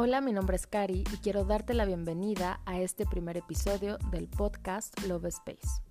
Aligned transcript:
Hola, 0.00 0.20
mi 0.20 0.32
nombre 0.32 0.54
es 0.54 0.68
Cari 0.68 1.02
y 1.12 1.16
quiero 1.16 1.44
darte 1.44 1.74
la 1.74 1.84
bienvenida 1.84 2.60
a 2.66 2.78
este 2.78 3.04
primer 3.04 3.36
episodio 3.36 3.98
del 4.12 4.28
podcast 4.28 4.96
Love 5.08 5.24
Space. 5.24 5.82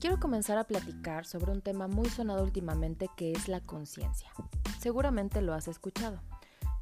Quiero 0.00 0.18
comenzar 0.18 0.58
a 0.58 0.64
platicar 0.64 1.24
sobre 1.24 1.52
un 1.52 1.60
tema 1.60 1.86
muy 1.86 2.08
sonado 2.08 2.42
últimamente 2.42 3.08
que 3.16 3.30
es 3.30 3.46
la 3.46 3.60
conciencia. 3.60 4.32
Seguramente 4.80 5.42
lo 5.42 5.54
has 5.54 5.68
escuchado. 5.68 6.18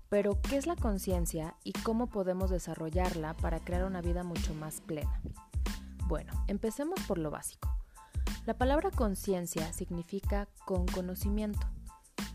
Pero, 0.09 0.41
¿qué 0.41 0.57
es 0.57 0.67
la 0.67 0.75
conciencia 0.75 1.55
y 1.65 1.73
cómo 1.73 2.07
podemos 2.07 2.49
desarrollarla 2.49 3.35
para 3.35 3.61
crear 3.61 3.85
una 3.85 4.01
vida 4.01 4.23
mucho 4.23 4.55
más 4.55 4.81
plena? 4.81 5.21
Bueno, 6.07 6.33
empecemos 6.49 6.99
por 7.07 7.19
lo 7.19 7.31
básico. 7.31 7.69
La 8.47 8.55
palabra 8.55 8.91
conciencia 8.91 9.71
significa 9.75 10.49
con 10.65 10.87
conocimiento 10.87 11.67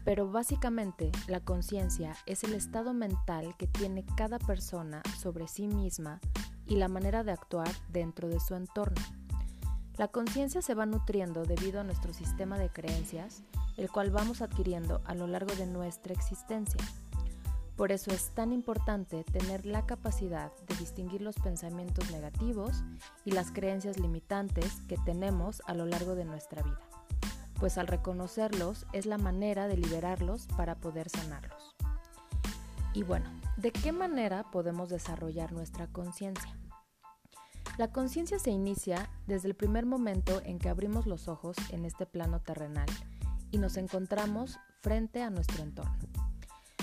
pero 0.07 0.31
básicamente 0.31 1.11
la 1.27 1.41
conciencia 1.41 2.15
es 2.25 2.45
el 2.45 2.53
estado 2.53 2.93
mental 2.93 3.57
que 3.57 3.67
tiene 3.67 4.05
cada 4.15 4.39
persona 4.39 5.03
sobre 5.19 5.49
sí 5.49 5.67
misma 5.67 6.21
y 6.65 6.77
la 6.77 6.87
manera 6.87 7.25
de 7.25 7.33
actuar 7.33 7.67
dentro 7.89 8.29
de 8.29 8.39
su 8.39 8.55
entorno. 8.55 9.01
La 9.97 10.07
conciencia 10.07 10.61
se 10.61 10.75
va 10.75 10.85
nutriendo 10.85 11.43
debido 11.43 11.81
a 11.81 11.83
nuestro 11.83 12.13
sistema 12.13 12.57
de 12.57 12.69
creencias, 12.69 13.43
el 13.75 13.91
cual 13.91 14.09
vamos 14.09 14.41
adquiriendo 14.41 15.01
a 15.03 15.13
lo 15.13 15.27
largo 15.27 15.53
de 15.55 15.65
nuestra 15.65 16.13
existencia. 16.13 16.79
Por 17.75 17.91
eso 17.91 18.09
es 18.11 18.29
tan 18.29 18.53
importante 18.53 19.25
tener 19.25 19.65
la 19.65 19.85
capacidad 19.85 20.53
de 20.69 20.75
distinguir 20.77 21.21
los 21.21 21.35
pensamientos 21.35 22.09
negativos 22.11 22.85
y 23.25 23.31
las 23.31 23.51
creencias 23.51 23.99
limitantes 23.99 24.79
que 24.87 24.95
tenemos 25.03 25.61
a 25.65 25.73
lo 25.73 25.85
largo 25.85 26.15
de 26.15 26.23
nuestra 26.23 26.63
vida 26.63 26.96
pues 27.59 27.77
al 27.77 27.87
reconocerlos 27.87 28.85
es 28.93 29.05
la 29.05 29.17
manera 29.17 29.67
de 29.67 29.77
liberarlos 29.77 30.47
para 30.57 30.75
poder 30.75 31.09
sanarlos. 31.09 31.75
Y 32.93 33.03
bueno, 33.03 33.29
¿de 33.57 33.71
qué 33.71 33.91
manera 33.91 34.43
podemos 34.51 34.89
desarrollar 34.89 35.51
nuestra 35.51 35.87
conciencia? 35.87 36.57
La 37.77 37.91
conciencia 37.91 38.39
se 38.39 38.49
inicia 38.49 39.09
desde 39.27 39.49
el 39.49 39.55
primer 39.55 39.85
momento 39.85 40.41
en 40.43 40.57
que 40.57 40.69
abrimos 40.69 41.05
los 41.05 41.27
ojos 41.27 41.55
en 41.69 41.85
este 41.85 42.07
plano 42.07 42.39
terrenal 42.39 42.87
y 43.51 43.59
nos 43.59 43.77
encontramos 43.77 44.57
frente 44.81 45.21
a 45.21 45.29
nuestro 45.29 45.61
entorno. 45.61 45.97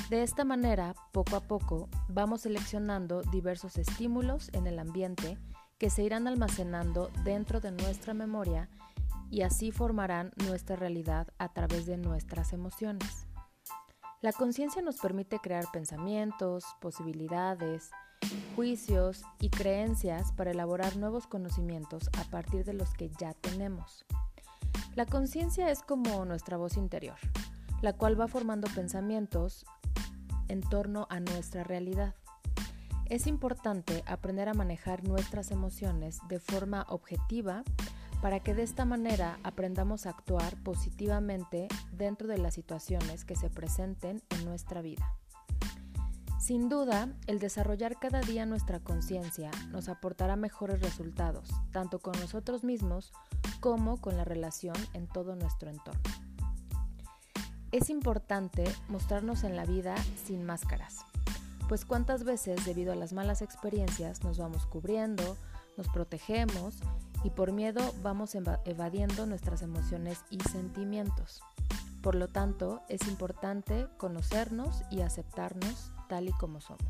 De 0.08 0.22
esta 0.22 0.44
manera, 0.44 0.94
poco 1.12 1.36
a 1.36 1.40
poco, 1.40 1.88
vamos 2.08 2.42
seleccionando 2.42 3.22
diversos 3.22 3.76
estímulos 3.78 4.50
en 4.52 4.66
el 4.66 4.78
ambiente 4.78 5.38
que 5.78 5.90
se 5.90 6.02
irán 6.02 6.28
almacenando 6.28 7.10
dentro 7.24 7.60
de 7.60 7.72
nuestra 7.72 8.14
memoria 8.14 8.68
y 9.34 9.42
así 9.42 9.72
formarán 9.72 10.30
nuestra 10.46 10.76
realidad 10.76 11.26
a 11.38 11.52
través 11.52 11.86
de 11.86 11.96
nuestras 11.96 12.52
emociones. 12.52 13.26
La 14.20 14.32
conciencia 14.32 14.80
nos 14.80 14.98
permite 14.98 15.40
crear 15.40 15.64
pensamientos, 15.72 16.64
posibilidades, 16.80 17.90
juicios 18.54 19.24
y 19.40 19.50
creencias 19.50 20.30
para 20.30 20.52
elaborar 20.52 20.96
nuevos 20.96 21.26
conocimientos 21.26 22.10
a 22.16 22.22
partir 22.30 22.64
de 22.64 22.74
los 22.74 22.94
que 22.94 23.10
ya 23.18 23.34
tenemos. 23.34 24.06
La 24.94 25.04
conciencia 25.04 25.68
es 25.68 25.82
como 25.82 26.24
nuestra 26.24 26.56
voz 26.56 26.76
interior, 26.76 27.18
la 27.82 27.92
cual 27.92 28.18
va 28.18 28.28
formando 28.28 28.68
pensamientos 28.72 29.66
en 30.46 30.60
torno 30.60 31.08
a 31.10 31.18
nuestra 31.18 31.64
realidad. 31.64 32.14
Es 33.06 33.26
importante 33.26 34.04
aprender 34.06 34.48
a 34.48 34.54
manejar 34.54 35.02
nuestras 35.02 35.50
emociones 35.50 36.20
de 36.28 36.38
forma 36.38 36.86
objetiva 36.88 37.64
para 38.24 38.40
que 38.40 38.54
de 38.54 38.62
esta 38.62 38.86
manera 38.86 39.38
aprendamos 39.42 40.06
a 40.06 40.08
actuar 40.08 40.56
positivamente 40.62 41.68
dentro 41.92 42.26
de 42.26 42.38
las 42.38 42.54
situaciones 42.54 43.22
que 43.26 43.36
se 43.36 43.50
presenten 43.50 44.22
en 44.30 44.46
nuestra 44.46 44.80
vida. 44.80 45.06
Sin 46.40 46.70
duda, 46.70 47.10
el 47.26 47.38
desarrollar 47.38 47.98
cada 47.98 48.22
día 48.22 48.46
nuestra 48.46 48.80
conciencia 48.80 49.50
nos 49.72 49.90
aportará 49.90 50.36
mejores 50.36 50.80
resultados, 50.80 51.50
tanto 51.70 51.98
con 51.98 52.18
nosotros 52.18 52.64
mismos 52.64 53.12
como 53.60 54.00
con 54.00 54.16
la 54.16 54.24
relación 54.24 54.76
en 54.94 55.06
todo 55.06 55.36
nuestro 55.36 55.68
entorno. 55.68 56.00
Es 57.72 57.90
importante 57.90 58.64
mostrarnos 58.88 59.44
en 59.44 59.54
la 59.54 59.66
vida 59.66 59.96
sin 60.24 60.46
máscaras, 60.46 60.96
pues 61.68 61.84
cuántas 61.84 62.24
veces 62.24 62.64
debido 62.64 62.94
a 62.94 62.96
las 62.96 63.12
malas 63.12 63.42
experiencias 63.42 64.24
nos 64.24 64.38
vamos 64.38 64.64
cubriendo, 64.64 65.36
nos 65.76 65.88
protegemos 65.88 66.76
y 67.22 67.30
por 67.30 67.52
miedo 67.52 67.94
vamos 68.02 68.34
evadiendo 68.34 69.26
nuestras 69.26 69.62
emociones 69.62 70.24
y 70.30 70.40
sentimientos. 70.40 71.42
Por 72.02 72.14
lo 72.14 72.28
tanto, 72.28 72.82
es 72.88 73.08
importante 73.08 73.86
conocernos 73.96 74.82
y 74.90 75.00
aceptarnos 75.00 75.90
tal 76.08 76.28
y 76.28 76.32
como 76.32 76.60
somos. 76.60 76.84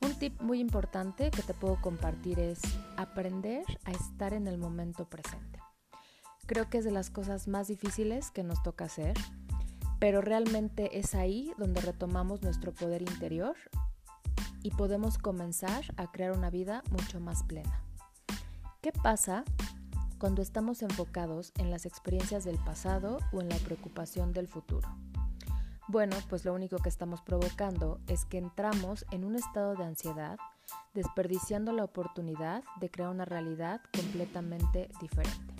Un 0.00 0.14
tip 0.14 0.40
muy 0.40 0.58
importante 0.58 1.30
que 1.30 1.42
te 1.42 1.54
puedo 1.54 1.80
compartir 1.80 2.38
es 2.38 2.60
aprender 2.96 3.64
a 3.84 3.90
estar 3.90 4.32
en 4.32 4.46
el 4.46 4.58
momento 4.58 5.04
presente. 5.04 5.60
Creo 6.46 6.68
que 6.68 6.78
es 6.78 6.84
de 6.84 6.90
las 6.90 7.10
cosas 7.10 7.48
más 7.48 7.68
difíciles 7.68 8.30
que 8.30 8.42
nos 8.42 8.62
toca 8.62 8.84
hacer, 8.84 9.14
pero 9.98 10.20
realmente 10.20 10.98
es 10.98 11.14
ahí 11.14 11.52
donde 11.56 11.80
retomamos 11.80 12.42
nuestro 12.42 12.72
poder 12.72 13.02
interior 13.02 13.56
y 14.64 14.70
podemos 14.70 15.18
comenzar 15.18 15.84
a 15.98 16.10
crear 16.10 16.32
una 16.32 16.50
vida 16.50 16.82
mucho 16.90 17.20
más 17.20 17.44
plena. 17.44 17.82
¿Qué 18.80 18.92
pasa 18.92 19.44
cuando 20.18 20.40
estamos 20.40 20.82
enfocados 20.82 21.52
en 21.58 21.70
las 21.70 21.84
experiencias 21.84 22.44
del 22.44 22.58
pasado 22.58 23.18
o 23.30 23.42
en 23.42 23.50
la 23.50 23.56
preocupación 23.56 24.32
del 24.32 24.48
futuro? 24.48 24.88
Bueno, 25.86 26.16
pues 26.30 26.46
lo 26.46 26.54
único 26.54 26.78
que 26.78 26.88
estamos 26.88 27.20
provocando 27.20 28.00
es 28.06 28.24
que 28.24 28.38
entramos 28.38 29.04
en 29.10 29.24
un 29.24 29.36
estado 29.36 29.74
de 29.74 29.84
ansiedad, 29.84 30.38
desperdiciando 30.94 31.72
la 31.72 31.84
oportunidad 31.84 32.64
de 32.80 32.90
crear 32.90 33.10
una 33.10 33.26
realidad 33.26 33.82
completamente 33.94 34.90
diferente. 34.98 35.54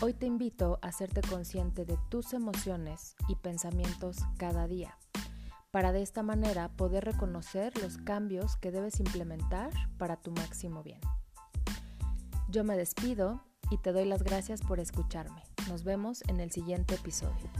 Hoy 0.00 0.12
te 0.12 0.26
invito 0.26 0.80
a 0.82 0.88
hacerte 0.88 1.20
consciente 1.20 1.84
de 1.84 1.96
tus 2.08 2.32
emociones 2.32 3.14
y 3.28 3.36
pensamientos 3.36 4.18
cada 4.38 4.66
día, 4.66 4.98
para 5.72 5.90
de 5.90 6.02
esta 6.02 6.22
manera 6.22 6.68
poder 6.68 7.04
reconocer 7.04 7.76
los 7.82 7.96
cambios 7.96 8.56
que 8.56 8.70
debes 8.70 9.00
implementar 9.00 9.70
para 9.98 10.16
tu 10.16 10.30
máximo 10.30 10.82
bien. 10.82 11.00
Yo 12.50 12.62
me 12.62 12.76
despido 12.76 13.42
y 13.70 13.78
te 13.78 13.92
doy 13.92 14.04
las 14.04 14.22
gracias 14.22 14.60
por 14.60 14.80
escucharme. 14.80 15.42
Nos 15.68 15.82
vemos 15.82 16.22
en 16.28 16.40
el 16.40 16.52
siguiente 16.52 16.94
episodio. 16.94 17.50